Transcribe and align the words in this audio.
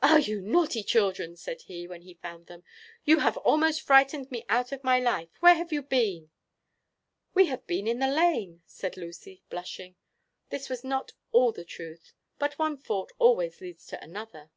"Ah, 0.00 0.18
you 0.18 0.40
naughty 0.40 0.84
children!" 0.84 1.34
said 1.34 1.62
he, 1.62 1.88
when 1.88 2.02
he 2.02 2.14
found 2.14 2.46
them, 2.46 2.62
"you 3.04 3.18
have 3.18 3.36
almost 3.38 3.82
frightened 3.82 4.30
me 4.30 4.44
out 4.48 4.70
of 4.70 4.84
my 4.84 5.00
life! 5.00 5.30
Where 5.40 5.56
have 5.56 5.72
you 5.72 5.82
been?" 5.82 6.30
"We 7.34 7.46
have 7.46 7.66
been 7.66 7.88
in 7.88 7.98
the 7.98 8.06
lane," 8.06 8.62
said 8.64 8.96
Lucy, 8.96 9.42
blushing. 9.50 9.96
This 10.50 10.68
was 10.68 10.84
not 10.84 11.14
all 11.32 11.50
the 11.50 11.64
truth; 11.64 12.12
but 12.38 12.56
one 12.60 12.76
fault 12.76 13.10
always 13.18 13.60
leads 13.60 13.86
to 13.88 14.00
another. 14.00 14.52